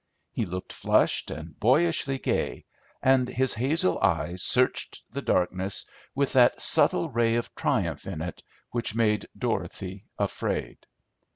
He 0.31 0.47
looked 0.47 0.73
flushed 0.73 1.29
and 1.29 1.59
boyishly 1.59 2.17
gay, 2.17 2.65
and 3.03 3.29
his 3.29 3.53
hazel 3.53 3.99
eye 3.99 4.33
searched 4.35 5.03
the 5.11 5.21
darkness 5.21 5.85
with 6.15 6.33
that 6.33 6.59
subtle 6.59 7.11
ray 7.11 7.35
of 7.35 7.53
triumph 7.53 8.07
in 8.07 8.23
it 8.23 8.41
which 8.71 8.95
made 8.95 9.27
Dorothy 9.37 10.05
afraid. 10.17 10.79